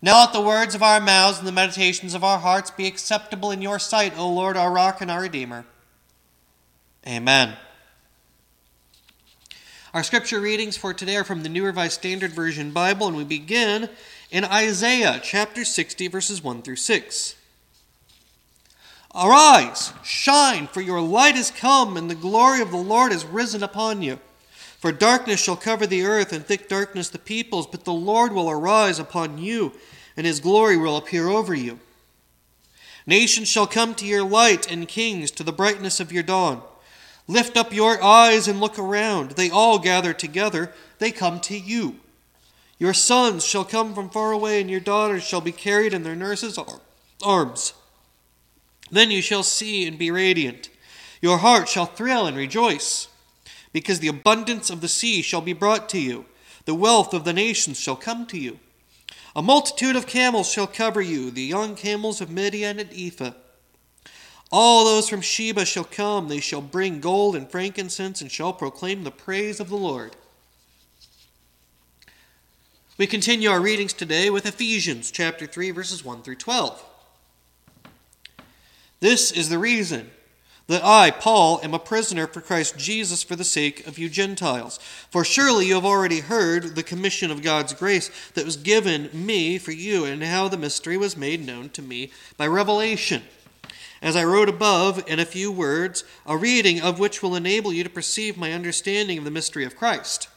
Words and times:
Now 0.00 0.20
let 0.20 0.32
the 0.32 0.40
words 0.40 0.74
of 0.76 0.82
our 0.82 1.00
mouths 1.00 1.38
and 1.38 1.46
the 1.46 1.52
meditations 1.52 2.14
of 2.14 2.22
our 2.22 2.38
hearts 2.38 2.70
be 2.70 2.86
acceptable 2.86 3.50
in 3.50 3.60
your 3.60 3.80
sight, 3.80 4.16
O 4.16 4.32
Lord, 4.32 4.56
our 4.56 4.70
rock 4.70 5.00
and 5.00 5.10
our 5.10 5.22
redeemer. 5.22 5.64
Amen. 7.06 7.56
Our 9.92 10.04
scripture 10.04 10.38
readings 10.38 10.76
for 10.76 10.94
today 10.94 11.16
are 11.16 11.24
from 11.24 11.42
the 11.42 11.48
New 11.48 11.64
Revised 11.64 11.94
Standard 11.94 12.32
Version 12.32 12.70
Bible, 12.70 13.08
and 13.08 13.16
we 13.16 13.24
begin 13.24 13.88
in 14.30 14.44
Isaiah 14.44 15.18
chapter 15.20 15.64
60, 15.64 16.06
verses 16.08 16.44
1 16.44 16.62
through 16.62 16.76
6. 16.76 17.34
Arise, 19.14 19.92
shine, 20.04 20.68
for 20.68 20.80
your 20.80 21.00
light 21.00 21.34
is 21.34 21.50
come, 21.50 21.96
and 21.96 22.08
the 22.08 22.14
glory 22.14 22.60
of 22.60 22.70
the 22.70 22.76
Lord 22.76 23.10
is 23.10 23.24
risen 23.24 23.62
upon 23.62 24.02
you. 24.02 24.20
For 24.78 24.92
darkness 24.92 25.42
shall 25.42 25.56
cover 25.56 25.86
the 25.86 26.04
earth, 26.04 26.32
and 26.32 26.46
thick 26.46 26.68
darkness 26.68 27.08
the 27.08 27.18
peoples, 27.18 27.66
but 27.66 27.84
the 27.84 27.92
Lord 27.92 28.32
will 28.32 28.50
arise 28.50 28.98
upon 28.98 29.38
you, 29.38 29.72
and 30.18 30.26
his 30.26 30.40
glory 30.40 30.76
will 30.76 30.96
appear 30.96 31.28
over 31.28 31.54
you. 31.54 31.78
Nations 33.06 33.48
shall 33.48 33.68
come 33.68 33.94
to 33.94 34.04
your 34.04 34.24
light, 34.24 34.70
and 34.70 34.88
kings 34.88 35.30
to 35.30 35.44
the 35.44 35.52
brightness 35.52 36.00
of 36.00 36.10
your 36.10 36.24
dawn. 36.24 36.60
Lift 37.28 37.56
up 37.56 37.72
your 37.72 38.02
eyes 38.02 38.48
and 38.48 38.60
look 38.60 38.80
around. 38.80 39.30
They 39.30 39.48
all 39.48 39.78
gather 39.78 40.12
together, 40.12 40.72
they 40.98 41.12
come 41.12 41.38
to 41.42 41.56
you. 41.56 42.00
Your 42.80 42.92
sons 42.92 43.44
shall 43.44 43.64
come 43.64 43.94
from 43.94 44.10
far 44.10 44.32
away, 44.32 44.60
and 44.60 44.68
your 44.68 44.80
daughters 44.80 45.22
shall 45.22 45.40
be 45.40 45.52
carried 45.52 45.94
in 45.94 46.02
their 46.02 46.16
nurses' 46.16 46.58
arms. 47.22 47.74
Then 48.90 49.12
you 49.12 49.22
shall 49.22 49.44
see 49.44 49.86
and 49.86 49.96
be 49.96 50.10
radiant. 50.10 50.68
Your 51.22 51.38
heart 51.38 51.68
shall 51.68 51.86
thrill 51.86 52.26
and 52.26 52.36
rejoice 52.36 53.06
because 53.72 54.00
the 54.00 54.08
abundance 54.08 54.68
of 54.68 54.80
the 54.80 54.88
sea 54.88 55.22
shall 55.22 55.42
be 55.42 55.52
brought 55.52 55.88
to 55.90 56.00
you, 56.00 56.24
the 56.64 56.74
wealth 56.74 57.14
of 57.14 57.22
the 57.22 57.32
nations 57.32 57.78
shall 57.78 57.96
come 57.96 58.26
to 58.26 58.38
you. 58.38 58.58
A 59.38 59.42
multitude 59.42 59.94
of 59.94 60.08
camels 60.08 60.50
shall 60.50 60.66
cover 60.66 61.00
you, 61.00 61.30
the 61.30 61.44
young 61.44 61.76
camels 61.76 62.20
of 62.20 62.28
Midian 62.28 62.80
and 62.80 62.92
Ephah. 62.92 63.34
All 64.50 64.84
those 64.84 65.08
from 65.08 65.20
Sheba 65.20 65.64
shall 65.64 65.84
come, 65.84 66.26
they 66.26 66.40
shall 66.40 66.60
bring 66.60 66.98
gold 66.98 67.36
and 67.36 67.48
frankincense, 67.48 68.20
and 68.20 68.32
shall 68.32 68.52
proclaim 68.52 69.04
the 69.04 69.12
praise 69.12 69.60
of 69.60 69.68
the 69.68 69.76
Lord. 69.76 70.16
We 72.96 73.06
continue 73.06 73.48
our 73.48 73.60
readings 73.60 73.92
today 73.92 74.28
with 74.28 74.44
Ephesians 74.44 75.12
chapter 75.12 75.46
3, 75.46 75.70
verses 75.70 76.04
1 76.04 76.22
through 76.22 76.34
12. 76.34 76.84
This 78.98 79.30
is 79.30 79.50
the 79.50 79.58
reason 79.60 80.10
that 80.68 80.84
I, 80.84 81.10
Paul, 81.10 81.60
am 81.62 81.74
a 81.74 81.78
prisoner 81.78 82.26
for 82.26 82.42
Christ 82.42 82.76
Jesus 82.78 83.22
for 83.22 83.34
the 83.34 83.44
sake 83.44 83.86
of 83.86 83.98
you 83.98 84.08
Gentiles. 84.08 84.78
For 85.10 85.24
surely 85.24 85.66
you 85.66 85.74
have 85.74 85.84
already 85.84 86.20
heard 86.20 86.76
the 86.76 86.82
commission 86.82 87.30
of 87.30 87.42
God's 87.42 87.72
grace 87.72 88.10
that 88.34 88.44
was 88.44 88.56
given 88.56 89.08
me 89.12 89.58
for 89.58 89.72
you, 89.72 90.04
and 90.04 90.22
how 90.22 90.46
the 90.48 90.58
mystery 90.58 90.98
was 90.98 91.16
made 91.16 91.44
known 91.44 91.70
to 91.70 91.82
me 91.82 92.12
by 92.36 92.46
revelation. 92.46 93.22
As 94.02 94.14
I 94.14 94.24
wrote 94.24 94.48
above 94.48 95.02
in 95.08 95.18
a 95.18 95.24
few 95.24 95.50
words, 95.50 96.04
a 96.26 96.36
reading 96.36 96.80
of 96.82 96.98
which 96.98 97.22
will 97.22 97.34
enable 97.34 97.72
you 97.72 97.82
to 97.82 97.90
perceive 97.90 98.36
my 98.36 98.52
understanding 98.52 99.18
of 99.18 99.24
the 99.24 99.30
mystery 99.30 99.64
of 99.64 99.76
Christ. 99.76 100.28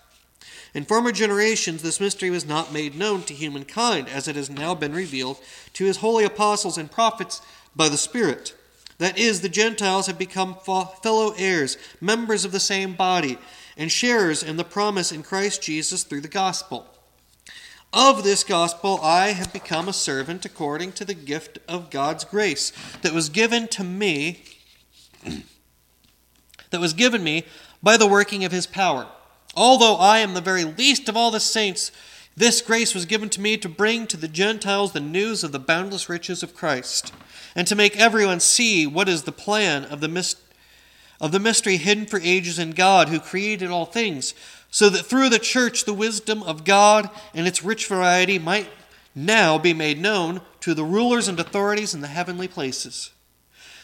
In 0.74 0.86
former 0.86 1.12
generations, 1.12 1.84
this 1.84 2.00
mystery 2.00 2.30
was 2.30 2.46
not 2.46 2.72
made 2.72 2.96
known 2.96 3.24
to 3.24 3.34
humankind, 3.34 4.08
as 4.08 4.30
it 4.30 4.38
has 4.38 4.50
now 4.50 4.74
been 4.74 4.94
revealed 4.94 5.40
to 5.74 5.84
his 5.84 5.98
holy 5.98 6.24
apostles 6.24 6.78
and 6.78 6.90
prophets 6.90 7.42
by 7.76 7.90
the 7.90 7.98
Spirit. 7.98 8.56
That 9.02 9.18
is, 9.18 9.42
the 9.42 9.50
Gentiles 9.50 10.06
have 10.06 10.20
become 10.20 10.58
fellow 10.64 11.34
heirs, 11.36 11.76
members 12.00 12.46
of 12.46 12.52
the 12.52 12.60
same 12.60 12.94
body, 12.94 13.40
and 13.76 13.92
sharers 13.92 14.44
in 14.44 14.58
the 14.58 14.64
promise 14.64 15.12
in 15.12 15.24
Christ 15.24 15.64
Jesus 15.64 16.04
through 16.04 16.22
the 16.22 16.28
gospel. 16.28 16.86
Of 17.92 18.24
this 18.24 18.44
gospel 18.44 19.00
I 19.02 19.30
have 19.30 19.52
become 19.52 19.88
a 19.88 19.94
servant 19.94 20.46
according 20.46 20.92
to 20.92 21.04
the 21.04 21.16
gift 21.16 21.58
of 21.68 21.90
God's 21.90 22.24
grace 22.26 22.72
that 23.02 23.12
was 23.12 23.30
given 23.30 23.68
to 23.70 23.84
me 23.84 24.44
that 26.70 26.80
was 26.80 26.94
given 26.94 27.24
me 27.24 27.46
by 27.81 27.98
the 27.98 28.06
working 28.06 28.46
of 28.46 28.52
his 28.52 28.68
power. 28.68 29.08
Although 29.56 29.96
I 29.96 30.20
am 30.20 30.36
the 30.36 30.42
very 30.42 30.64
least 30.64 31.09
of 31.09 31.18
all 31.18 31.31
the 31.31 31.40
saints, 31.40 31.92
this 32.36 32.62
grace 32.62 32.96
was 32.96 33.06
given 33.06 33.30
to 33.30 33.42
me 33.42 33.58
to 33.58 33.68
bring 33.68 34.08
to 34.08 34.18
the 34.18 34.28
Gentiles 34.28 34.94
the 34.94 35.00
news 35.00 35.44
of 35.44 35.52
the 35.52 35.59
boundless 35.59 36.08
riches 36.08 36.44
of 36.44 36.56
Christ 36.56 37.14
and 37.56 37.68
to 37.68 37.75
make 37.75 37.97
everyone 37.97 38.40
see 38.40 38.88
what 38.88 39.09
is 39.09 39.24
the 39.24 39.31
plan 39.31 39.84
of 39.86 40.00
the, 40.00 40.08
myst- 40.08 40.40
of 41.19 41.31
the 41.31 41.40
mystery 41.40 41.78
hidden 41.78 42.06
for 42.06 42.19
ages 42.22 42.58
in 42.58 42.72
God 42.72 43.09
who 43.09 43.19
created 43.19 43.69
all 43.69 43.86
things, 43.86 44.34
so 44.69 44.90
that 44.90 45.06
through 45.06 45.30
the 45.30 45.40
church 45.40 45.84
the 45.84 45.94
wisdom 45.94 46.42
of 46.44 46.64
God 46.64 47.09
and 47.34 47.47
its 47.47 47.64
rich 47.64 47.88
variety 47.88 48.40
might 48.40 48.69
now 49.13 49.58
be 49.58 49.74
made 49.74 50.00
known 50.00 50.42
to 50.62 50.74
the 50.74 50.86
rulers 50.86 51.28
and 51.28 51.40
authorities 51.40 51.94
in 51.94 52.00
the 52.00 52.08
heavenly 52.08 52.48
places. 52.48 53.12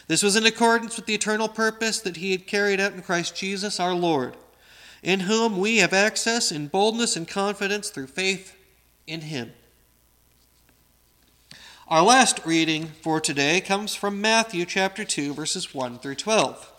This 0.06 0.22
was 0.22 0.36
in 0.36 0.46
accordance 0.46 0.96
with 0.96 1.04
the 1.04 1.14
eternal 1.14 1.48
purpose 1.48 2.00
that 2.00 2.16
he 2.16 2.32
had 2.32 2.46
carried 2.46 2.80
out 2.80 2.94
in 2.94 3.02
Christ 3.02 3.36
Jesus 3.36 3.78
our 3.78 3.94
Lord, 3.94 4.34
in 5.02 5.20
whom 5.20 5.58
we 5.58 5.78
have 5.78 5.92
access 5.92 6.50
in 6.50 6.68
boldness 6.68 7.16
and 7.16 7.28
confidence 7.28 7.90
through 7.90 8.06
faith 8.06 8.56
in 9.06 9.22
him. 9.22 9.52
Our 11.88 12.02
last 12.02 12.44
reading 12.44 12.88
for 13.00 13.20
today 13.20 13.60
comes 13.60 13.94
from 13.94 14.20
Matthew 14.20 14.66
chapter 14.66 15.04
2, 15.04 15.32
verses 15.32 15.74
1 15.74 15.98
through 16.00 16.16
12. 16.16 16.72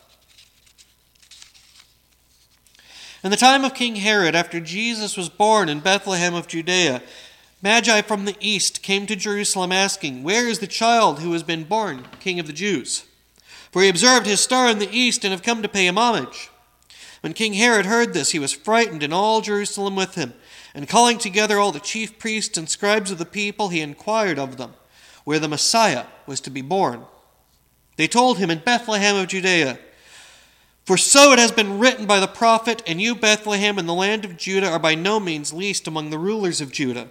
In 3.23 3.31
the 3.31 3.37
time 3.37 3.65
of 3.65 3.73
King 3.73 3.95
Herod, 3.95 4.35
after 4.35 4.59
Jesus 4.59 5.17
was 5.17 5.27
born 5.27 5.67
in 5.67 5.79
Bethlehem 5.79 6.35
of 6.35 6.47
Judea, 6.47 7.01
Magi 7.61 8.01
from 8.03 8.25
the 8.25 8.35
east 8.39 8.81
came 8.81 9.05
to 9.07 9.15
Jerusalem 9.15 9.71
asking, 9.71 10.23
Where 10.23 10.47
is 10.47 10.59
the 10.59 10.67
child 10.67 11.19
who 11.19 11.33
has 11.33 11.43
been 11.43 11.65
born, 11.65 12.05
King 12.19 12.39
of 12.39 12.47
the 12.47 12.53
Jews? 12.53 13.05
For 13.71 13.81
he 13.81 13.89
observed 13.89 14.25
his 14.25 14.39
star 14.39 14.69
in 14.69 14.79
the 14.79 14.91
east 14.91 15.25
and 15.25 15.31
have 15.31 15.43
come 15.43 15.61
to 15.61 15.67
pay 15.67 15.85
him 15.85 15.97
homage. 15.97 16.49
When 17.21 17.33
King 17.33 17.53
Herod 17.53 17.85
heard 17.85 18.13
this, 18.13 18.31
he 18.31 18.39
was 18.39 18.53
frightened, 18.53 19.03
and 19.03 19.13
all 19.13 19.41
Jerusalem 19.41 19.95
with 19.95 20.15
him. 20.15 20.33
And 20.73 20.87
calling 20.87 21.17
together 21.17 21.59
all 21.59 21.71
the 21.71 21.79
chief 21.79 22.17
priests 22.19 22.57
and 22.57 22.69
scribes 22.69 23.11
of 23.11 23.17
the 23.17 23.25
people, 23.25 23.69
he 23.69 23.81
inquired 23.81 24.39
of 24.39 24.57
them 24.57 24.73
where 25.29 25.37
the 25.37 25.47
Messiah 25.47 26.05
was 26.25 26.39
to 26.41 26.49
be 26.49 26.63
born. 26.63 27.05
They 27.97 28.07
told 28.07 28.39
him 28.39 28.49
in 28.49 28.63
Bethlehem 28.65 29.15
of 29.15 29.27
Judea, 29.27 29.77
For 30.85 30.97
so 30.97 31.33
it 31.33 31.37
has 31.37 31.51
been 31.51 31.77
written 31.77 32.07
by 32.07 32.19
the 32.19 32.27
prophet, 32.27 32.81
and 32.87 32.99
you, 32.99 33.13
Bethlehem, 33.13 33.77
in 33.77 33.85
the 33.85 33.93
land 33.93 34.25
of 34.25 34.37
Judah, 34.37 34.71
are 34.71 34.79
by 34.79 34.95
no 34.95 35.19
means 35.19 35.53
least 35.53 35.87
among 35.87 36.09
the 36.09 36.17
rulers 36.17 36.61
of 36.61 36.71
Judah. 36.71 37.09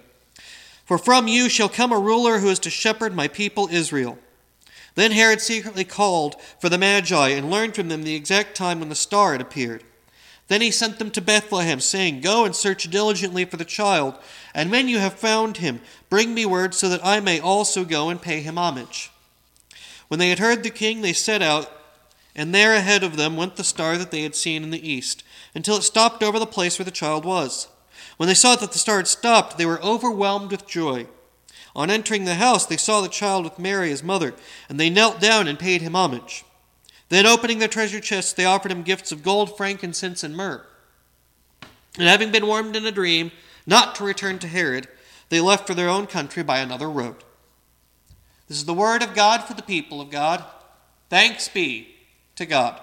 For 0.83 0.97
from 0.97 1.29
you 1.29 1.47
shall 1.47 1.69
come 1.69 1.93
a 1.93 1.97
ruler 1.97 2.39
who 2.39 2.49
is 2.49 2.59
to 2.59 2.69
shepherd 2.69 3.15
my 3.15 3.29
people 3.29 3.69
Israel. 3.71 4.17
Then 4.95 5.11
Herod 5.11 5.39
secretly 5.39 5.85
called 5.85 6.35
for 6.59 6.67
the 6.67 6.77
Magi 6.77 7.29
and 7.29 7.49
learned 7.49 7.75
from 7.75 7.87
them 7.87 8.03
the 8.03 8.15
exact 8.15 8.53
time 8.53 8.81
when 8.81 8.89
the 8.89 8.95
star 8.95 9.31
had 9.31 9.39
appeared. 9.39 9.85
Then 10.49 10.61
he 10.61 10.71
sent 10.71 10.97
them 10.97 11.11
to 11.11 11.21
Bethlehem, 11.21 11.79
saying, 11.79 12.21
Go 12.21 12.43
and 12.43 12.55
search 12.55 12.89
diligently 12.89 13.45
for 13.45 13.57
the 13.57 13.63
child, 13.63 14.15
and 14.53 14.71
when 14.71 14.87
you 14.87 14.97
have 14.97 15.13
found 15.13 15.57
him, 15.57 15.79
bring 16.09 16.33
me 16.33 16.45
word 16.45 16.73
so 16.73 16.89
that 16.89 17.05
I 17.05 17.19
may 17.19 17.39
also 17.39 17.85
go 17.85 18.09
and 18.09 18.21
pay 18.21 18.41
him 18.41 18.57
homage. 18.57 19.11
When 20.07 20.19
they 20.19 20.29
had 20.29 20.39
heard 20.39 20.63
the 20.63 20.71
king, 20.71 21.01
they 21.01 21.13
set 21.13 21.43
out, 21.43 21.71
and 22.35 22.53
there 22.53 22.73
ahead 22.73 23.03
of 23.03 23.15
them 23.15 23.37
went 23.37 23.57
the 23.57 23.63
star 23.63 23.95
that 23.99 24.09
they 24.09 24.23
had 24.23 24.35
seen 24.35 24.63
in 24.63 24.71
the 24.71 24.89
east, 24.89 25.23
until 25.53 25.77
it 25.77 25.83
stopped 25.83 26.23
over 26.23 26.39
the 26.39 26.47
place 26.47 26.79
where 26.79 26.85
the 26.85 26.91
child 26.91 27.25
was. 27.25 27.67
When 28.17 28.27
they 28.27 28.33
saw 28.33 28.55
that 28.55 28.71
the 28.71 28.79
star 28.79 28.97
had 28.97 29.07
stopped, 29.07 29.57
they 29.57 29.67
were 29.67 29.81
overwhelmed 29.83 30.49
with 30.49 30.67
joy. 30.67 31.05
On 31.75 31.91
entering 31.91 32.25
the 32.25 32.35
house, 32.35 32.65
they 32.65 32.75
saw 32.75 33.01
the 33.01 33.07
child 33.07 33.43
with 33.43 33.59
Mary, 33.59 33.89
his 33.89 34.01
mother, 34.01 34.33
and 34.67 34.79
they 34.79 34.89
knelt 34.89 35.21
down 35.21 35.47
and 35.47 35.59
paid 35.59 35.83
him 35.83 35.95
homage. 35.95 36.43
Then, 37.09 37.25
opening 37.25 37.59
their 37.59 37.67
treasure 37.67 37.99
chests, 37.99 38.33
they 38.33 38.45
offered 38.45 38.71
him 38.71 38.83
gifts 38.83 39.11
of 39.11 39.23
gold, 39.23 39.57
frankincense, 39.57 40.23
and 40.23 40.37
myrrh. 40.37 40.63
And 41.97 42.07
having 42.07 42.31
been 42.31 42.47
warned 42.47 42.75
in 42.75 42.85
a 42.85 42.91
dream 42.91 43.31
not 43.65 43.95
to 43.95 44.03
return 44.03 44.39
to 44.39 44.47
Herod, 44.47 44.87
they 45.29 45.41
left 45.41 45.67
for 45.67 45.73
their 45.73 45.89
own 45.89 46.07
country 46.07 46.43
by 46.43 46.59
another 46.59 46.89
road. 46.89 47.17
This 48.47 48.57
is 48.57 48.65
the 48.65 48.73
word 48.73 49.03
of 49.03 49.13
God 49.13 49.43
for 49.43 49.53
the 49.53 49.61
people 49.61 50.01
of 50.01 50.09
God. 50.09 50.43
Thanks 51.09 51.49
be 51.49 51.95
to 52.35 52.45
God. 52.45 52.79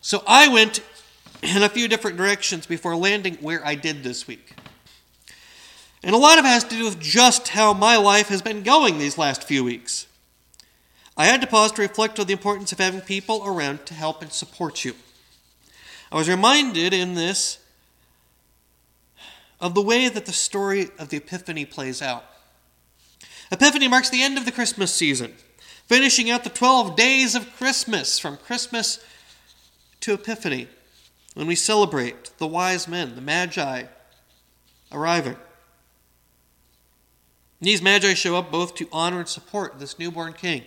So 0.00 0.22
I 0.26 0.48
went 0.48 0.80
in 1.42 1.62
a 1.62 1.68
few 1.68 1.88
different 1.88 2.16
directions 2.16 2.66
before 2.66 2.96
landing 2.96 3.34
where 3.40 3.64
I 3.66 3.74
did 3.74 4.02
this 4.02 4.26
week. 4.26 4.54
And 6.02 6.14
a 6.14 6.18
lot 6.18 6.38
of 6.38 6.44
it 6.44 6.48
has 6.48 6.64
to 6.64 6.76
do 6.76 6.84
with 6.84 7.00
just 7.00 7.48
how 7.48 7.72
my 7.72 7.96
life 7.96 8.28
has 8.28 8.40
been 8.42 8.62
going 8.62 8.98
these 8.98 9.18
last 9.18 9.44
few 9.44 9.64
weeks. 9.64 10.06
I 11.16 11.26
had 11.26 11.40
to 11.40 11.46
pause 11.46 11.72
to 11.72 11.82
reflect 11.82 12.18
on 12.18 12.26
the 12.26 12.32
importance 12.32 12.72
of 12.72 12.78
having 12.78 13.00
people 13.00 13.42
around 13.46 13.86
to 13.86 13.94
help 13.94 14.20
and 14.22 14.32
support 14.32 14.84
you. 14.84 14.94
I 16.12 16.16
was 16.16 16.28
reminded 16.28 16.92
in 16.92 17.14
this 17.14 17.58
of 19.60 19.74
the 19.74 19.82
way 19.82 20.08
that 20.08 20.26
the 20.26 20.32
story 20.32 20.90
of 20.98 21.08
the 21.08 21.16
Epiphany 21.16 21.64
plays 21.64 22.02
out. 22.02 22.24
Epiphany 23.50 23.88
marks 23.88 24.10
the 24.10 24.22
end 24.22 24.36
of 24.36 24.44
the 24.44 24.52
Christmas 24.52 24.94
season, 24.94 25.32
finishing 25.86 26.30
out 26.30 26.44
the 26.44 26.50
12 26.50 26.94
days 26.96 27.34
of 27.34 27.56
Christmas 27.56 28.18
from 28.18 28.36
Christmas 28.36 29.02
to 30.00 30.12
Epiphany, 30.12 30.68
when 31.34 31.46
we 31.46 31.54
celebrate 31.54 32.36
the 32.38 32.46
wise 32.46 32.86
men, 32.86 33.14
the 33.14 33.20
Magi, 33.20 33.84
arriving. 34.92 35.36
These 37.60 37.80
magi 37.80 38.12
show 38.14 38.36
up 38.36 38.50
both 38.50 38.74
to 38.76 38.88
honor 38.92 39.20
and 39.20 39.28
support 39.28 39.78
this 39.78 39.98
newborn 39.98 40.34
king. 40.34 40.64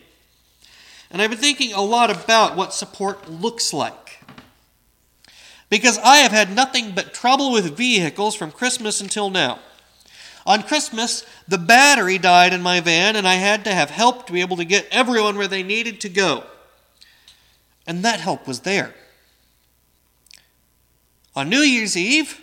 And 1.12 1.22
I've 1.22 1.32
been 1.32 1.40
thinking 1.40 1.74
a 1.74 1.82
lot 1.82 2.12
about 2.12 2.56
what 2.56 2.74
support 2.74 3.30
looks 3.30 3.74
like. 3.74 4.20
Because 5.70 5.98
I 6.00 6.18
have 6.18 6.32
had 6.32 6.56
nothing 6.56 6.92
but 6.92 7.14
trouble 7.14 7.52
with 7.52 7.78
vehicles 7.78 8.36
from 8.36 8.52
Christmas 8.52 9.02
until 9.02 9.30
now. 9.30 9.60
On 10.46 10.64
Christmas, 10.64 11.26
the 11.48 11.58
battery 11.58 12.18
died 12.18 12.54
in 12.54 12.62
my 12.62 12.80
van, 12.80 13.16
and 13.16 13.28
I 13.28 13.36
had 13.36 13.64
to 13.66 13.74
have 13.74 13.90
help 13.90 14.26
to 14.26 14.34
be 14.34 14.42
able 14.42 14.58
to 14.58 14.66
get 14.66 14.88
everyone 14.90 15.38
where 15.38 15.48
they 15.48 15.64
needed 15.64 16.02
to 16.02 16.10
go. 16.10 16.44
And 17.86 18.04
that 18.04 18.20
help 18.20 18.48
was 18.48 18.62
there. 18.62 18.96
On 21.36 21.50
New 21.50 21.60
Year's 21.60 21.96
Eve, 21.96 22.40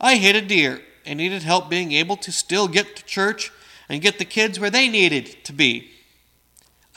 I 0.00 0.16
hit 0.16 0.36
a 0.36 0.42
deer 0.42 0.80
and 1.04 1.18
needed 1.18 1.42
help 1.42 1.68
being 1.68 1.92
able 1.92 2.16
to 2.18 2.32
still 2.32 2.68
get 2.68 2.96
to 2.96 3.04
church 3.04 3.52
and 3.88 4.02
get 4.02 4.18
the 4.18 4.24
kids 4.24 4.58
where 4.60 4.70
they 4.70 4.88
needed 4.88 5.44
to 5.44 5.52
be. 5.52 5.90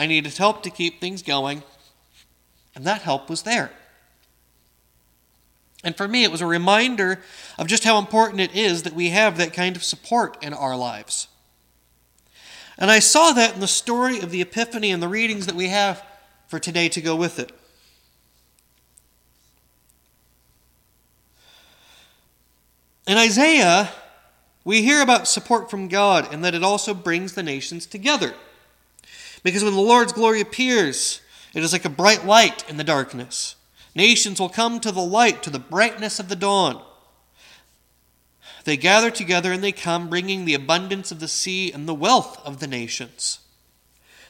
I 0.02 0.08
needed 0.08 0.36
help 0.36 0.64
to 0.64 0.72
keep 0.72 1.00
things 1.00 1.22
going, 1.22 1.62
and 2.74 2.88
that 2.88 3.04
help 3.04 3.30
was 3.30 3.44
there. 3.44 3.70
And 5.84 5.96
for 5.96 6.08
me, 6.08 6.24
it 6.24 6.32
was 6.32 6.42
a 6.42 6.48
reminder 6.48 7.22
of 7.60 7.68
just 7.68 7.84
how 7.84 8.00
important 8.00 8.42
it 8.42 8.56
is 8.56 8.82
that 8.82 8.94
we 8.94 9.10
have 9.10 9.38
that 9.38 9.54
kind 9.54 9.76
of 9.76 9.84
support 9.84 10.44
in 10.44 10.56
our 10.56 10.76
lives. 10.76 11.28
And 12.80 12.90
I 12.90 12.98
saw 12.98 13.32
that 13.34 13.54
in 13.54 13.60
the 13.60 13.68
story 13.68 14.20
of 14.20 14.32
the 14.32 14.42
Epiphany 14.42 14.90
and 14.90 15.04
the 15.04 15.08
readings 15.08 15.46
that 15.46 15.54
we 15.54 15.68
have 15.68 16.04
for 16.48 16.58
today 16.58 16.90
to 16.90 17.00
go 17.00 17.16
with 17.16 17.38
it. 17.38 17.52
In 23.06 23.18
Isaiah, 23.18 23.92
we 24.64 24.82
hear 24.82 25.04
about 25.04 25.28
support 25.28 25.70
from 25.70 25.90
God 25.90 26.34
and 26.34 26.44
that 26.44 26.56
it 26.56 26.64
also 26.64 26.96
brings 26.96 27.34
the 27.34 27.44
nations 27.44 27.86
together. 27.86 28.34
Because 29.44 29.64
when 29.64 29.74
the 29.74 29.82
Lord's 29.82 30.14
glory 30.14 30.42
appears, 30.42 31.22
it 31.54 31.64
is 31.64 31.74
like 31.74 31.86
a 31.86 31.90
bright 31.90 32.26
light 32.26 32.68
in 32.70 32.78
the 32.78 32.84
darkness. 32.84 33.56
Nations 33.96 34.40
will 34.40 34.50
come 34.50 34.80
to 34.80 34.92
the 34.92 35.02
light, 35.02 35.44
to 35.44 35.50
the 35.50 35.60
brightness 35.60 36.20
of 36.20 36.30
the 36.30 36.36
dawn. 36.36 36.82
They 38.64 38.78
gather 38.78 39.10
together 39.10 39.52
and 39.52 39.64
they 39.64 39.72
come, 39.72 40.10
bringing 40.10 40.46
the 40.46 40.54
abundance 40.54 41.12
of 41.12 41.20
the 41.20 41.28
sea 41.28 41.72
and 41.72 41.88
the 41.88 41.94
wealth 41.94 42.40
of 42.46 42.60
the 42.60 42.68
nations. 42.68 43.40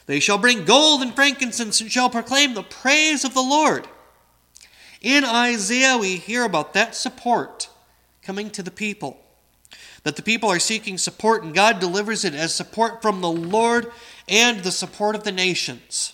They 0.06 0.20
shall 0.20 0.38
bring 0.38 0.66
gold 0.66 1.02
and 1.02 1.14
frankincense 1.14 1.82
and 1.82 1.92
shall 1.92 2.10
proclaim 2.10 2.54
the 2.54 2.64
praise 2.64 3.24
of 3.24 3.34
the 3.34 3.42
Lord. 3.42 3.88
In 5.02 5.24
Isaiah, 5.24 5.98
we 5.98 6.18
hear 6.18 6.44
about 6.44 6.74
that 6.74 6.96
support 6.96 7.70
coming 8.22 8.50
to 8.52 8.64
the 8.64 8.72
people. 8.72 9.20
That 10.04 10.16
the 10.16 10.24
people 10.24 10.50
are 10.50 10.60
seeking 10.60 10.98
support, 10.98 11.44
and 11.44 11.54
God 11.54 11.80
delivers 11.80 12.26
it 12.26 12.34
as 12.34 12.54
support 12.54 13.02
from 13.02 13.22
the 13.22 13.32
Lord 13.32 13.92
and 14.32 14.64
the 14.64 14.72
support 14.72 15.14
of 15.14 15.24
the 15.24 15.32
nations. 15.32 16.14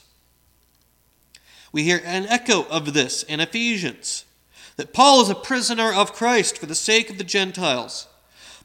We 1.71 1.83
hear 1.83 2.01
an 2.03 2.25
echo 2.25 2.63
of 2.63 2.93
this 2.93 3.21
in 3.23 3.39
Ephesians 3.39 4.25
that 4.75 4.93
Paul 4.93 5.21
is 5.21 5.29
a 5.29 5.35
prisoner 5.35 5.93
of 5.93 6.13
Christ 6.13 6.57
for 6.57 6.65
the 6.65 6.75
sake 6.75 7.09
of 7.09 7.17
the 7.17 7.23
Gentiles. 7.23 8.07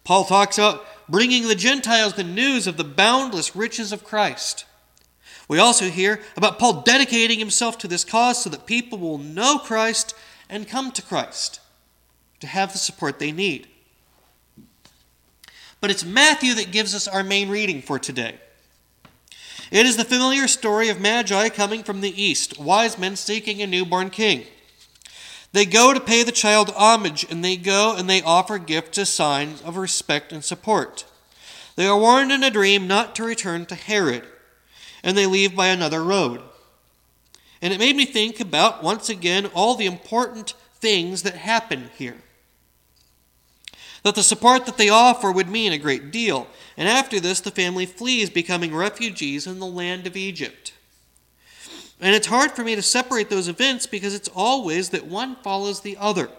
Paul 0.05 0.25
talks 0.25 0.57
about 0.57 0.85
bringing 1.09 1.47
the 1.47 1.55
Gentiles 1.55 2.15
the 2.15 2.25
news 2.25 2.67
of 2.67 2.79
the 2.79 2.85
boundless 2.85 3.55
riches 3.55 3.93
of 3.93 4.05
Christ. 4.05 4.65
We 5.49 5.59
also 5.59 5.91
hear 5.91 6.21
about 6.37 6.59
Paul 6.59 6.81
dedicating 6.83 7.39
himself 7.39 7.77
to 7.79 7.89
this 7.89 8.05
cause 8.05 8.43
so 8.43 8.51
that 8.51 8.67
people 8.67 8.99
will 8.99 9.19
know 9.19 9.59
Christ 9.59 10.15
and 10.49 10.67
come 10.67 10.93
to 10.93 11.03
Christ 11.03 11.61
to 12.41 12.47
have 12.47 12.73
the 12.73 12.79
support 12.79 13.19
they 13.19 13.33
need. 13.33 13.69
But 15.81 15.91
it's 15.91 16.05
Matthew 16.05 16.55
that 16.55 16.71
gives 16.71 16.95
us 16.95 17.09
our 17.09 17.25
main 17.25 17.49
reading 17.51 17.83
for 17.83 17.99
today. 17.99 18.39
It 19.73 19.87
is 19.87 19.97
the 19.97 20.05
familiar 20.05 20.49
story 20.49 20.91
of 20.91 21.01
Magi 21.01 21.49
coming 21.49 21.83
from 21.83 22.03
the 22.03 22.23
east, 22.23 22.61
wise 22.61 22.99
men 22.99 23.17
seeking 23.17 23.63
a 23.63 23.67
newborn 23.67 24.11
king. 24.11 24.45
They 25.53 25.65
go 25.65 25.95
to 25.95 25.99
pay 25.99 26.23
the 26.23 26.31
child 26.31 26.69
homage, 26.77 27.25
and 27.31 27.43
they 27.43 27.57
go 27.57 27.97
and 27.97 28.09
they 28.09 28.21
offer 28.21 28.59
gifts 28.59 28.99
as 28.99 29.09
signs 29.09 29.63
of 29.63 29.79
respect 29.79 30.31
and 30.31 30.45
support. 30.45 31.07
They 31.75 31.87
are 31.87 31.99
warned 31.99 32.31
in 32.33 32.43
a 32.43 32.51
dream 32.51 32.87
not 32.87 33.17
to 33.17 33.25
return 33.25 33.65
to 33.65 33.75
Herod, 33.75 34.25
and 35.03 35.17
they 35.17 35.25
leave 35.25 35.57
by 35.57 35.69
another 35.69 36.05
road. 36.05 36.43
And 37.63 37.73
it 37.73 37.81
made 37.81 37.97
me 37.97 38.05
think 38.05 38.41
about, 38.41 38.83
once 38.83 39.09
again, 39.09 39.47
all 39.55 39.75
the 39.75 39.87
important 39.87 40.53
things 40.81 41.23
that 41.23 41.37
happen 41.37 41.89
here 41.97 42.19
that 44.03 44.15
the 44.15 44.23
support 44.23 44.67
that 44.67 44.79
they 44.79 44.89
offer 44.89 45.31
would 45.31 45.49
mean 45.49 45.73
a 45.73 45.79
great 45.79 46.11
deal. 46.11 46.49
And 46.77 46.89
after 46.89 47.21
this, 47.21 47.41
the 47.41 47.51
family 47.51 47.87
flees, 47.87 48.31
becoming 48.31 48.75
refugees 48.75 49.47
in 49.47 49.59
the 49.59 49.67
land 49.67 50.07
of 50.07 50.17
Egypt. 50.17 50.73
And 52.01 52.17
it's 52.17 52.27
hard 52.27 52.51
for 52.51 52.65
me 52.65 52.75
to 52.75 52.83
separate 52.83 53.31
those 53.31 53.47
events 53.47 53.87
because 53.87 54.13
it's 54.13 54.29
always 54.35 54.91
that 54.91 55.07
one 55.07 55.37
follows 55.37 55.81
the 55.81 55.97
other, 55.99 56.31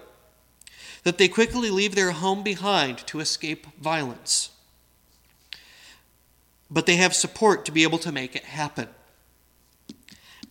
that 1.03 1.17
they 1.17 1.29
quickly 1.29 1.69
leave 1.69 1.95
their 1.95 2.11
home 2.11 2.43
behind 2.43 2.97
to 3.07 3.21
escape 3.21 3.67
violence. 3.79 4.49
But 6.69 6.85
they 6.85 6.97
have 6.97 7.15
support 7.15 7.63
to 7.65 7.71
be 7.71 7.83
able 7.83 7.99
to 7.99 8.11
make 8.11 8.35
it 8.35 8.43
happen. 8.43 8.89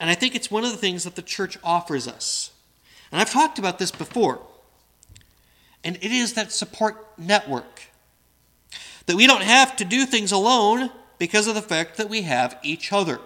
And 0.01 0.09
I 0.09 0.15
think 0.15 0.35
it's 0.35 0.51
one 0.51 0.65
of 0.65 0.71
the 0.71 0.79
things 0.79 1.05
that 1.05 1.15
the 1.15 1.23
church 1.23 1.59
offers 1.63 2.09
us. 2.09 2.53
And 3.11 3.21
I've 3.21 3.31
talked 3.31 3.59
about 3.59 3.79
this 3.79 3.91
before. 3.91 4.41
And 5.85 5.97
it 5.97 6.13
is 6.13 6.35
that 6.35 6.53
support 6.53 7.07
network. 7.19 7.83
That 9.07 9.17
we 9.17 9.27
don't 9.27 9.43
have 9.43 9.77
to 9.77 9.85
do 9.85 10.07
things 10.07 10.33
alone 10.33 10.91
because 11.19 11.47
of 11.47 11.55
the 11.55 11.63
fact 11.63 11.97
that 11.97 12.09
we 12.09 12.23
have 12.23 12.59
each 12.63 12.93
other. 12.93 13.21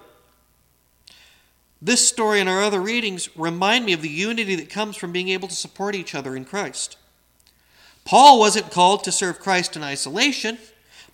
This 1.80 2.08
story 2.08 2.40
and 2.40 2.48
our 2.48 2.62
other 2.62 2.80
readings 2.80 3.28
remind 3.36 3.84
me 3.84 3.92
of 3.92 4.02
the 4.02 4.08
unity 4.08 4.54
that 4.56 4.70
comes 4.70 4.96
from 4.96 5.12
being 5.12 5.28
able 5.28 5.48
to 5.48 5.54
support 5.54 5.94
each 5.94 6.14
other 6.14 6.34
in 6.34 6.44
Christ. 6.44 6.96
Paul 8.04 8.38
wasn't 8.38 8.70
called 8.70 9.04
to 9.04 9.12
serve 9.12 9.38
Christ 9.38 9.76
in 9.76 9.82
isolation. 9.82 10.58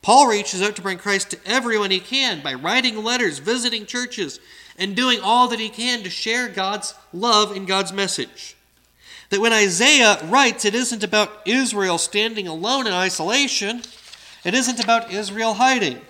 Paul 0.02 0.28
reaches 0.28 0.62
out 0.62 0.76
to 0.76 0.82
bring 0.82 0.98
Christ 0.98 1.30
to 1.30 1.38
everyone 1.44 1.90
he 1.90 2.00
can 2.00 2.42
by 2.42 2.54
writing 2.54 3.02
letters, 3.02 3.38
visiting 3.38 3.86
churches, 3.86 4.40
and 4.78 4.94
doing 4.94 5.20
all 5.20 5.48
that 5.48 5.60
he 5.60 5.68
can 5.68 6.02
to 6.04 6.10
share 6.10 6.48
God's 6.48 6.94
love 7.12 7.54
and 7.56 7.66
God's 7.66 7.92
message 7.92 8.56
that 9.32 9.40
when 9.40 9.54
Isaiah 9.54 10.18
writes, 10.26 10.66
it 10.66 10.74
isn't 10.74 11.02
about 11.02 11.40
Israel 11.46 11.96
standing 11.96 12.46
alone 12.46 12.86
in 12.86 12.92
isolation, 12.92 13.80
it 14.44 14.52
isn't 14.52 14.78
about 14.78 15.10
Israel 15.10 15.54
hiding. 15.54 16.02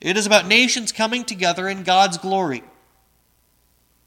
It 0.00 0.16
is 0.16 0.26
about 0.26 0.48
nations 0.48 0.90
coming 0.90 1.22
together 1.22 1.68
in 1.68 1.84
God's 1.84 2.18
glory. 2.18 2.64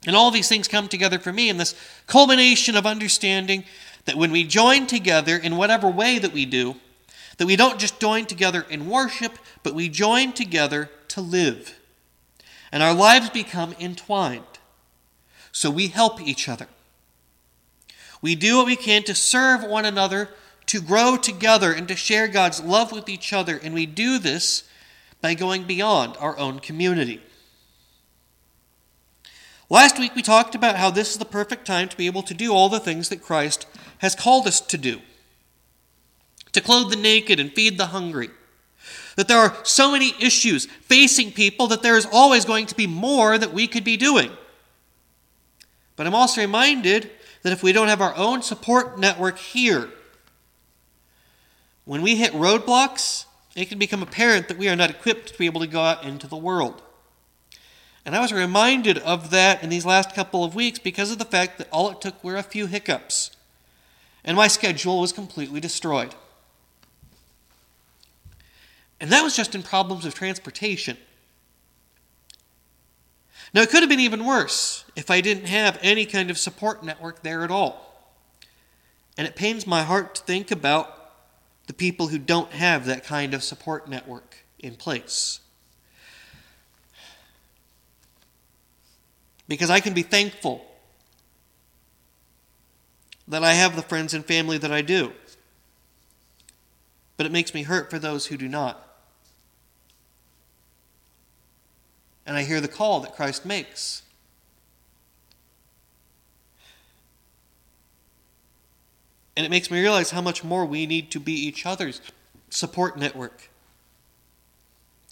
And 0.06 0.14
all 0.14 0.30
these 0.30 0.50
things 0.50 0.68
come 0.68 0.90
together 0.90 1.20
for 1.20 1.32
me 1.32 1.48
in 1.48 1.56
this 1.56 1.74
culmination 2.06 2.76
of 2.76 2.86
understanding 2.86 3.64
that 4.04 4.18
when 4.18 4.34
we 4.34 4.44
join 4.44 4.88
together 4.88 5.38
in 5.38 5.56
whatever 5.56 5.90
way 5.90 6.20
that 6.20 6.34
we 6.34 6.46
do, 6.46 6.76
that 7.38 7.48
we 7.48 7.56
don't 7.56 7.80
just 7.80 7.98
join 7.98 8.26
together 8.26 8.66
in 8.70 8.90
worship, 8.90 9.40
but 9.64 9.74
we 9.74 9.88
join 9.88 10.34
together 10.34 10.90
to 11.08 11.22
live. 11.22 11.80
And 12.74 12.84
our 12.84 12.94
lives 12.94 13.30
become 13.30 13.74
entwined. 13.80 14.44
So 15.54 15.72
we 15.72 15.88
help 15.88 16.20
each 16.20 16.50
other. 16.50 16.68
We 18.24 18.36
do 18.36 18.56
what 18.58 18.66
we 18.66 18.78
can 18.78 19.04
to 19.04 19.14
serve 19.14 19.64
one 19.66 19.84
another, 19.84 20.30
to 20.68 20.82
grow 20.82 21.18
together, 21.18 21.74
and 21.74 21.90
to 21.90 21.96
share 21.98 22.30
God's 22.30 22.64
love 22.64 22.94
with 22.94 23.10
each 23.10 23.34
other. 23.34 23.58
And 23.62 23.74
we 23.74 23.86
do 23.86 24.18
this 24.18 24.64
by 25.20 25.34
going 25.34 25.66
beyond 25.66 26.16
our 26.22 26.38
own 26.38 26.60
community. 26.60 27.22
Last 29.70 30.00
week 30.00 30.16
we 30.16 30.22
talked 30.22 30.56
about 30.56 30.78
how 30.78 30.90
this 30.90 31.12
is 31.12 31.18
the 31.18 31.26
perfect 31.26 31.68
time 31.68 31.90
to 31.90 31.98
be 31.98 32.06
able 32.06 32.24
to 32.24 32.34
do 32.34 32.54
all 32.54 32.70
the 32.70 32.80
things 32.80 33.10
that 33.10 33.22
Christ 33.22 33.68
has 33.98 34.16
called 34.16 34.48
us 34.48 34.62
to 34.62 34.78
do 34.78 35.02
to 36.54 36.62
clothe 36.62 36.92
the 36.92 36.98
naked 36.98 37.40
and 37.40 37.52
feed 37.52 37.78
the 37.78 37.88
hungry. 37.88 38.30
That 39.18 39.28
there 39.28 39.40
are 39.40 39.58
so 39.64 39.92
many 39.92 40.14
issues 40.20 40.66
facing 40.66 41.32
people 41.32 41.68
that 41.68 41.82
there 41.82 41.98
is 41.98 42.08
always 42.12 42.46
going 42.46 42.68
to 42.68 42.76
be 42.76 42.88
more 42.88 43.38
that 43.38 43.54
we 43.54 43.68
could 43.68 43.84
be 43.84 43.98
doing. 43.98 44.32
But 45.96 46.08
I'm 46.08 46.16
also 46.16 46.42
reminded 46.42 47.10
that 47.44 47.54
if 47.54 47.62
we 47.62 47.72
don't 47.72 47.90
have 47.90 48.02
our 48.02 48.16
own 48.16 48.42
support 48.42 48.98
network 48.98 49.38
here, 49.38 49.90
when 51.86 52.02
we 52.02 52.16
hit 52.16 52.34
roadblocks, 52.34 53.26
it 53.56 53.70
can 53.70 53.78
become 53.78 54.02
apparent 54.02 54.48
that 54.48 54.58
we 54.58 54.70
are 54.70 54.76
not 54.76 54.90
equipped 54.90 55.28
to 55.28 55.38
be 55.38 55.46
able 55.46 55.62
to 55.62 55.68
go 55.68 55.82
out 55.82 56.04
into 56.04 56.28
the 56.28 56.38
world. 56.38 56.82
And 58.06 58.16
I 58.16 58.20
was 58.20 58.34
reminded 58.34 58.98
of 58.98 59.30
that 59.30 59.64
in 59.64 59.70
these 59.70 59.86
last 59.86 60.16
couple 60.16 60.44
of 60.44 60.56
weeks 60.56 60.80
because 60.80 61.12
of 61.12 61.20
the 61.20 61.26
fact 61.26 61.58
that 61.58 61.70
all 61.72 61.90
it 61.92 62.02
took 62.02 62.22
were 62.24 62.36
a 62.36 62.44
few 62.44 62.68
hiccups, 62.68 63.32
and 64.24 64.36
my 64.36 64.48
schedule 64.48 65.00
was 65.00 65.12
completely 65.12 65.60
destroyed. 65.60 66.16
And 69.00 69.12
that 69.12 69.24
was 69.24 69.36
just 69.36 69.54
in 69.54 69.64
problems 69.64 70.06
of 70.06 70.14
transportation. 70.14 70.98
Now, 73.54 73.62
it 73.62 73.70
could 73.70 73.82
have 73.82 73.90
been 73.90 74.00
even 74.00 74.26
worse 74.26 74.84
if 74.96 75.12
I 75.12 75.22
didn't 75.22 75.46
have 75.46 75.78
any 75.82 76.06
kind 76.06 76.32
of 76.32 76.38
support 76.38 76.84
network 76.84 77.22
there 77.22 77.44
at 77.44 77.52
all. 77.52 77.94
And 79.16 79.28
it 79.28 79.36
pains 79.36 79.68
my 79.68 79.84
heart 79.84 80.16
to 80.16 80.24
think 80.24 80.50
about 80.50 81.04
the 81.68 81.74
people 81.74 82.08
who 82.08 82.18
don't 82.18 82.52
have 82.52 82.86
that 82.86 83.06
kind 83.06 83.34
of 83.34 83.44
support 83.44 83.88
network 83.88 84.38
in 84.58 84.76
place. 84.76 85.40
Because 89.48 89.70
I 89.70 89.80
can 89.80 89.94
be 89.94 90.02
thankful 90.02 90.66
that 93.28 93.44
I 93.44 93.54
have 93.54 93.76
the 93.76 93.82
friends 93.84 94.14
and 94.14 94.26
family 94.26 94.58
that 94.58 94.72
I 94.72 94.82
do. 94.82 95.14
But 97.18 97.28
it 97.28 97.32
makes 97.32 97.54
me 97.54 97.64
hurt 97.64 97.92
for 97.92 98.00
those 98.00 98.26
who 98.26 98.38
do 98.38 98.48
not. 98.48 98.83
And 102.26 102.38
I 102.38 102.44
hear 102.44 102.62
the 102.62 102.68
call 102.68 103.00
that 103.02 103.16
Christ 103.16 103.46
makes. 103.46 104.04
And 109.36 109.46
it 109.46 109.50
makes 109.50 109.72
me 109.72 109.80
realize 109.80 110.12
how 110.12 110.22
much 110.22 110.44
more 110.44 110.66
we 110.66 110.86
need 110.86 111.12
to 111.12 111.20
be 111.20 111.34
each 111.34 111.66
other's 111.66 112.02
support 112.50 112.98
network 112.98 113.50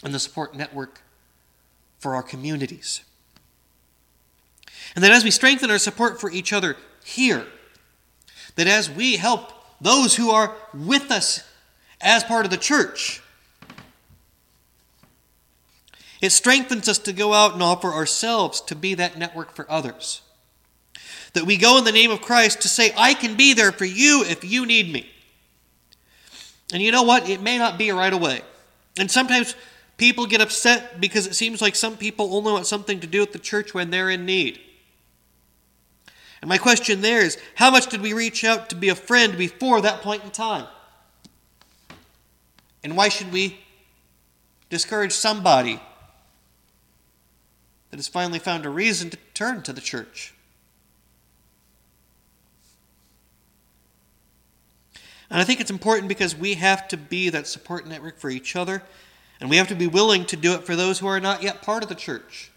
and 0.03 0.13
the 0.13 0.20
support 0.20 0.56
network 0.56 1.01
for 2.00 2.15
our 2.15 2.24
communities. 2.24 3.01
And 4.96 5.03
that 5.03 5.12
as 5.12 5.24
we 5.24 5.32
strengthen 5.32 5.72
our 5.72 5.77
support 5.77 6.20
for 6.20 6.32
each 6.32 6.53
other 6.53 6.75
here, 7.03 7.48
that 8.56 8.68
as 8.68 8.89
we 8.89 9.18
help 9.18 9.53
those 9.80 10.15
who 10.15 10.30
are 10.30 10.56
with 10.74 11.10
us 11.12 11.44
as 12.00 12.24
part 12.24 12.46
of 12.46 12.51
the 12.51 12.58
church, 12.58 13.22
it 16.22 16.30
strengthens 16.30 16.88
us 16.88 17.00
to 17.00 17.13
go 17.13 17.34
out 17.34 17.54
and 17.54 17.63
offer 17.63 17.90
ourselves 17.90 18.62
to 18.62 18.75
be 18.75 18.94
that 18.94 19.18
network 19.18 19.56
for 19.56 19.70
others. 19.70 20.22
That 21.34 21.46
we 21.46 21.58
go 21.58 21.78
in 21.80 21.84
the 21.84 21.92
name 21.92 22.12
of 22.12 22.22
Christ 22.22 22.62
to 22.62 22.68
say, 22.68 22.94
I 22.96 23.16
can 23.16 23.36
be 23.36 23.54
there 23.54 23.72
for 23.72 23.86
you 23.86 24.24
if 24.28 24.44
you 24.44 24.66
need 24.66 24.94
me. 24.94 25.10
And 26.72 26.82
you 26.82 26.92
know 26.92 27.04
what? 27.04 27.28
It 27.28 27.42
may 27.42 27.58
not 27.58 27.78
be 27.78 27.92
right 27.92 28.13
away. 28.13 28.42
And 29.00 29.10
sometimes 29.10 29.56
people 29.98 30.28
get 30.28 30.42
upset 30.42 31.01
because 31.01 31.25
it 31.25 31.34
seems 31.34 31.62
like 31.62 31.75
some 31.75 31.98
people 31.98 32.36
only 32.36 32.51
want 32.51 32.68
something 32.68 33.00
to 33.00 33.08
do 33.08 33.22
with 33.22 33.34
the 33.34 33.40
church 33.40 33.74
when 33.74 33.90
they're 33.90 34.10
in 34.10 34.25
need. 34.25 34.60
And 36.42 36.50
my 36.50 36.58
question 36.58 37.01
there 37.01 37.22
is 37.22 37.38
how 37.56 37.72
much 37.72 37.88
did 37.88 38.01
we 38.01 38.13
reach 38.13 38.44
out 38.44 38.70
to 38.70 38.75
be 38.75 38.90
a 38.90 38.96
friend 38.96 39.38
before 39.38 39.82
that 39.82 40.01
point 40.01 40.24
in 40.24 40.32
time? 40.32 40.68
And 42.84 42.96
why 42.96 43.10
should 43.10 43.32
we 43.32 43.60
discourage 44.70 45.12
somebody 45.12 45.80
that 47.91 47.98
has 47.98 48.07
finally 48.07 48.39
found 48.39 48.65
a 48.65 48.69
reason 48.69 49.10
to 49.12 49.17
turn 49.33 49.62
to 49.63 49.74
the 49.74 49.81
church? 49.81 50.33
And 55.29 55.39
I 55.39 55.45
think 55.45 55.62
it's 55.62 55.71
important 55.71 56.10
because 56.10 56.36
we 56.36 56.55
have 56.55 56.89
to 56.89 56.98
be 56.98 57.29
that 57.29 57.48
support 57.48 57.88
network 57.88 58.19
for 58.19 58.29
each 58.29 58.55
other, 58.55 58.83
and 59.39 59.50
we 59.50 59.55
have 59.55 59.69
to 59.69 59.75
be 59.75 59.88
willing 59.88 60.25
to 60.25 60.36
do 60.36 60.53
it 60.53 60.65
for 60.65 60.75
those 60.75 61.00
who 61.00 61.07
are 61.07 61.21
not 61.21 61.41
yet 61.41 61.62
part 61.62 61.83
of 61.83 61.89
the 61.89 61.95
church. 61.95 62.51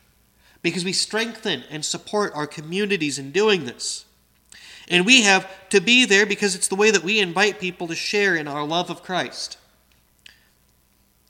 Because 0.61 0.85
we 0.85 0.93
strengthen 0.93 1.63
and 1.71 1.85
support 1.85 2.33
our 2.35 2.49
communities 2.49 3.19
in 3.19 3.31
doing 3.31 3.65
this. 3.65 4.07
And 4.89 5.07
we 5.07 5.23
have 5.23 5.49
to 5.69 5.81
be 5.81 6.05
there 6.05 6.27
because 6.27 6.55
it's 6.55 6.69
the 6.69 6.75
way 6.75 6.91
that 6.91 7.05
we 7.05 7.21
invite 7.21 7.61
people 7.61 7.87
to 7.87 7.95
share 7.95 8.35
in 8.35 8.49
our 8.49 8.65
love 8.65 8.91
of 8.91 9.03
Christ. 9.03 9.57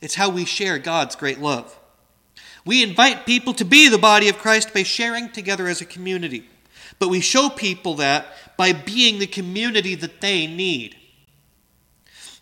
It's 0.01 0.15
how 0.15 0.29
we 0.29 0.45
share 0.45 0.79
God's 0.79 1.15
great 1.15 1.39
love. 1.39 1.79
We 2.65 2.81
invite 2.81 3.27
people 3.27 3.53
to 3.53 3.65
be 3.65 3.89
the 3.89 3.97
body 3.97 4.27
of 4.27 4.39
Christ 4.39 4.73
by 4.73 4.83
sharing 4.83 5.29
together 5.29 5.67
as 5.67 5.81
a 5.81 5.85
community. 5.85 6.49
But 6.97 7.09
we 7.09 7.21
show 7.21 7.49
people 7.49 7.95
that 7.95 8.25
by 8.57 8.73
being 8.73 9.19
the 9.19 9.27
community 9.27 9.95
that 9.95 10.21
they 10.21 10.47
need. 10.47 10.95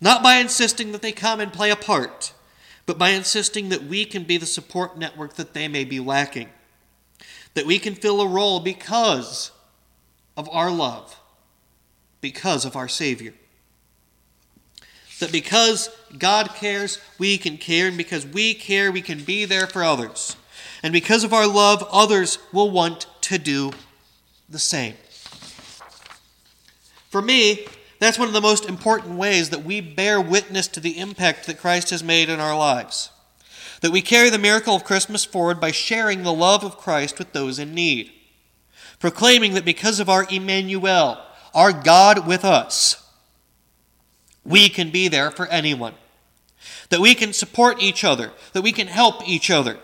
Not 0.00 0.22
by 0.22 0.36
insisting 0.36 0.92
that 0.92 1.02
they 1.02 1.12
come 1.12 1.40
and 1.40 1.52
play 1.52 1.70
a 1.70 1.76
part, 1.76 2.32
but 2.86 2.98
by 2.98 3.10
insisting 3.10 3.68
that 3.68 3.84
we 3.84 4.04
can 4.04 4.24
be 4.24 4.36
the 4.36 4.46
support 4.46 4.98
network 4.98 5.34
that 5.34 5.54
they 5.54 5.68
may 5.68 5.84
be 5.84 6.00
lacking. 6.00 6.48
That 7.54 7.66
we 7.66 7.78
can 7.78 7.94
fill 7.94 8.20
a 8.20 8.28
role 8.28 8.60
because 8.60 9.50
of 10.36 10.48
our 10.50 10.70
love, 10.70 11.20
because 12.20 12.64
of 12.64 12.76
our 12.76 12.88
Savior. 12.88 13.34
That 15.24 15.32
because 15.32 15.88
God 16.18 16.50
cares, 16.54 16.98
we 17.18 17.38
can 17.38 17.56
care, 17.56 17.88
and 17.88 17.96
because 17.96 18.26
we 18.26 18.52
care, 18.52 18.92
we 18.92 19.00
can 19.00 19.24
be 19.24 19.46
there 19.46 19.66
for 19.66 19.82
others. 19.82 20.36
And 20.82 20.92
because 20.92 21.24
of 21.24 21.32
our 21.32 21.46
love, 21.46 21.82
others 21.90 22.38
will 22.52 22.70
want 22.70 23.06
to 23.22 23.38
do 23.38 23.72
the 24.50 24.58
same. 24.58 24.96
For 27.08 27.22
me, 27.22 27.66
that's 28.00 28.18
one 28.18 28.28
of 28.28 28.34
the 28.34 28.42
most 28.42 28.68
important 28.68 29.14
ways 29.16 29.48
that 29.48 29.64
we 29.64 29.80
bear 29.80 30.20
witness 30.20 30.68
to 30.68 30.80
the 30.80 30.98
impact 30.98 31.46
that 31.46 31.56
Christ 31.58 31.88
has 31.88 32.04
made 32.04 32.28
in 32.28 32.38
our 32.38 32.54
lives. 32.54 33.08
That 33.80 33.92
we 33.92 34.02
carry 34.02 34.28
the 34.28 34.36
miracle 34.36 34.76
of 34.76 34.84
Christmas 34.84 35.24
forward 35.24 35.58
by 35.58 35.70
sharing 35.70 36.22
the 36.22 36.34
love 36.34 36.62
of 36.62 36.76
Christ 36.76 37.18
with 37.18 37.32
those 37.32 37.58
in 37.58 37.72
need. 37.72 38.12
Proclaiming 39.00 39.54
that 39.54 39.64
because 39.64 40.00
of 40.00 40.10
our 40.10 40.26
Emmanuel, 40.30 41.18
our 41.54 41.72
God 41.72 42.26
with 42.26 42.44
us, 42.44 43.00
we 44.44 44.68
can 44.68 44.90
be 44.90 45.08
there 45.08 45.30
for 45.30 45.46
anyone. 45.46 45.94
That 46.90 47.00
we 47.00 47.14
can 47.14 47.32
support 47.32 47.82
each 47.82 48.04
other, 48.04 48.32
that 48.52 48.62
we 48.62 48.72
can 48.72 48.86
help 48.86 49.26
each 49.28 49.50
other, 49.50 49.78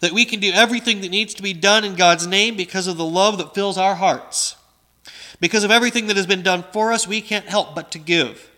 that 0.00 0.12
we 0.12 0.24
can 0.24 0.40
do 0.40 0.52
everything 0.52 1.00
that 1.00 1.10
needs 1.10 1.34
to 1.34 1.42
be 1.42 1.52
done 1.52 1.84
in 1.84 1.94
God's 1.94 2.26
name 2.26 2.56
because 2.56 2.86
of 2.86 2.96
the 2.96 3.04
love 3.04 3.38
that 3.38 3.54
fills 3.54 3.78
our 3.78 3.94
hearts. 3.94 4.56
Because 5.40 5.64
of 5.64 5.70
everything 5.70 6.06
that 6.06 6.16
has 6.16 6.26
been 6.26 6.42
done 6.42 6.64
for 6.72 6.92
us, 6.92 7.06
we 7.06 7.20
can't 7.20 7.46
help 7.46 7.74
but 7.74 7.90
to 7.92 7.98
give. 7.98 8.50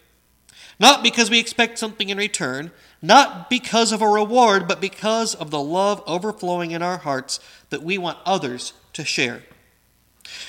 Not 0.80 1.02
because 1.02 1.30
we 1.30 1.40
expect 1.40 1.78
something 1.78 2.08
in 2.08 2.18
return, 2.18 2.70
not 3.02 3.50
because 3.50 3.92
of 3.92 4.02
a 4.02 4.08
reward, 4.08 4.68
but 4.68 4.80
because 4.80 5.34
of 5.34 5.50
the 5.50 5.60
love 5.60 6.02
overflowing 6.06 6.70
in 6.70 6.82
our 6.82 6.98
hearts 6.98 7.40
that 7.70 7.82
we 7.82 7.98
want 7.98 8.18
others 8.24 8.72
to 8.92 9.04
share. 9.04 9.42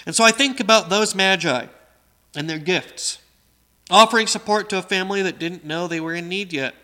And 0.05 0.15
so 0.15 0.23
I 0.23 0.31
think 0.31 0.59
about 0.59 0.89
those 0.89 1.15
magi 1.15 1.67
and 2.35 2.49
their 2.49 2.59
gifts, 2.59 3.19
offering 3.89 4.27
support 4.27 4.69
to 4.69 4.77
a 4.77 4.83
family 4.83 5.21
that 5.21 5.39
didn't 5.39 5.65
know 5.65 5.87
they 5.87 5.99
were 5.99 6.13
in 6.13 6.29
need 6.29 6.53
yet, 6.53 6.75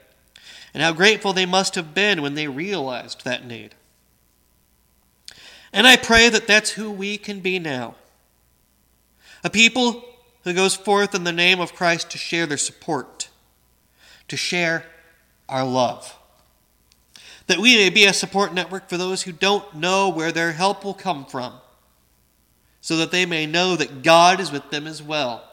and 0.73 0.81
how 0.81 0.91
grateful 0.91 1.33
they 1.33 1.45
must 1.45 1.75
have 1.75 1.93
been 1.93 2.21
when 2.21 2.35
they 2.35 2.47
realized 2.47 3.23
that 3.23 3.45
need. 3.45 3.75
And 5.71 5.85
I 5.85 5.97
pray 5.97 6.29
that 6.29 6.47
that's 6.47 6.71
who 6.71 6.89
we 6.89 7.17
can 7.17 7.39
be 7.39 7.59
now 7.59 7.95
a 9.45 9.49
people 9.49 10.03
who 10.43 10.53
goes 10.53 10.75
forth 10.75 11.13
in 11.13 11.23
the 11.23 11.31
name 11.31 11.59
of 11.59 11.75
Christ 11.75 12.09
to 12.09 12.17
share 12.17 12.47
their 12.47 12.57
support, 12.57 13.29
to 14.27 14.35
share 14.35 14.85
our 15.47 15.63
love. 15.63 16.17
That 17.45 17.59
we 17.59 17.75
may 17.75 17.91
be 17.91 18.05
a 18.05 18.13
support 18.13 18.55
network 18.55 18.89
for 18.89 18.97
those 18.97 19.21
who 19.21 19.31
don't 19.31 19.75
know 19.75 20.09
where 20.09 20.31
their 20.31 20.53
help 20.53 20.83
will 20.83 20.95
come 20.95 21.25
from, 21.25 21.53
so 22.81 22.97
that 22.97 23.11
they 23.11 23.27
may 23.27 23.45
know 23.45 23.75
that 23.75 24.01
God 24.01 24.39
is 24.39 24.51
with 24.51 24.71
them 24.71 24.87
as 24.87 25.03
well. 25.03 25.43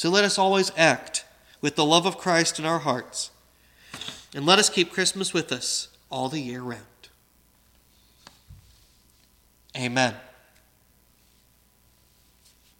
So 0.00 0.08
let 0.08 0.24
us 0.24 0.38
always 0.38 0.72
act 0.78 1.26
with 1.60 1.76
the 1.76 1.84
love 1.84 2.06
of 2.06 2.16
Christ 2.16 2.58
in 2.58 2.64
our 2.64 2.78
hearts, 2.78 3.30
and 4.34 4.46
let 4.46 4.58
us 4.58 4.70
keep 4.70 4.90
Christmas 4.90 5.34
with 5.34 5.52
us 5.52 5.88
all 6.08 6.30
the 6.30 6.40
year 6.40 6.62
round. 6.62 6.80
Amen. 9.76 10.14